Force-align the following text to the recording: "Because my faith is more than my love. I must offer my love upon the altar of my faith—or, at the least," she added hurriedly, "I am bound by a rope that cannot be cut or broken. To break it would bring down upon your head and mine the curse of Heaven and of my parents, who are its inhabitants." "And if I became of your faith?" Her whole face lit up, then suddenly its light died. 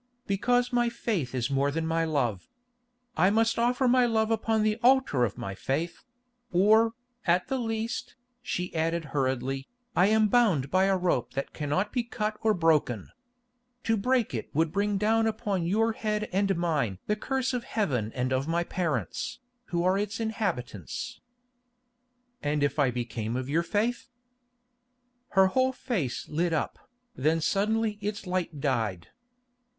"Because 0.25 0.73
my 0.73 0.89
faith 0.89 1.35
is 1.35 1.51
more 1.51 1.69
than 1.69 1.85
my 1.85 2.05
love. 2.05 2.49
I 3.15 3.29
must 3.29 3.59
offer 3.59 3.87
my 3.87 4.07
love 4.07 4.31
upon 4.31 4.63
the 4.63 4.79
altar 4.81 5.23
of 5.25 5.37
my 5.37 5.53
faith—or, 5.53 6.93
at 7.27 7.47
the 7.49 7.59
least," 7.59 8.15
she 8.41 8.73
added 8.73 9.05
hurriedly, 9.13 9.67
"I 9.95 10.07
am 10.07 10.27
bound 10.27 10.71
by 10.71 10.85
a 10.85 10.97
rope 10.97 11.35
that 11.35 11.53
cannot 11.53 11.91
be 11.93 12.01
cut 12.01 12.35
or 12.41 12.55
broken. 12.55 13.09
To 13.83 13.95
break 13.95 14.33
it 14.33 14.49
would 14.55 14.71
bring 14.71 14.97
down 14.97 15.27
upon 15.27 15.67
your 15.67 15.91
head 15.91 16.27
and 16.33 16.55
mine 16.57 16.97
the 17.05 17.15
curse 17.15 17.53
of 17.53 17.63
Heaven 17.63 18.11
and 18.15 18.33
of 18.33 18.47
my 18.47 18.63
parents, 18.63 19.37
who 19.65 19.83
are 19.83 19.99
its 19.99 20.19
inhabitants." 20.19 21.21
"And 22.41 22.63
if 22.63 22.79
I 22.79 22.89
became 22.89 23.35
of 23.35 23.47
your 23.47 23.61
faith?" 23.61 24.07
Her 25.37 25.45
whole 25.45 25.71
face 25.73 26.27
lit 26.27 26.53
up, 26.53 26.89
then 27.15 27.39
suddenly 27.39 27.99
its 28.01 28.25
light 28.25 28.59
died. 28.59 29.09